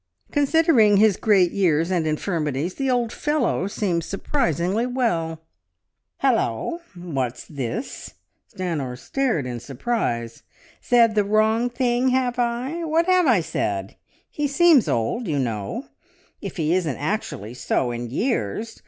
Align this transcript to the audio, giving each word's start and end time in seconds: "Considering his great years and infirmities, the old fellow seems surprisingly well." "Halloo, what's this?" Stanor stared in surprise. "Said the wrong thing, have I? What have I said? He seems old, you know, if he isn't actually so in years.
"Considering 0.31 0.97
his 0.97 1.15
great 1.15 1.51
years 1.51 1.91
and 1.91 2.07
infirmities, 2.07 2.73
the 2.73 2.89
old 2.89 3.11
fellow 3.13 3.67
seems 3.67 4.03
surprisingly 4.03 4.87
well." 4.87 5.41
"Halloo, 6.17 6.79
what's 6.95 7.45
this?" 7.45 8.15
Stanor 8.51 8.97
stared 8.97 9.45
in 9.45 9.59
surprise. 9.59 10.41
"Said 10.81 11.13
the 11.13 11.23
wrong 11.23 11.69
thing, 11.69 12.07
have 12.07 12.39
I? 12.39 12.83
What 12.83 13.05
have 13.05 13.27
I 13.27 13.41
said? 13.41 13.95
He 14.27 14.47
seems 14.47 14.87
old, 14.87 15.27
you 15.27 15.37
know, 15.37 15.85
if 16.41 16.57
he 16.57 16.73
isn't 16.73 16.97
actually 16.97 17.53
so 17.53 17.91
in 17.91 18.09
years. 18.09 18.79